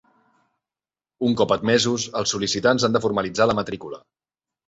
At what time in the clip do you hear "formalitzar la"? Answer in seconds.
3.05-3.57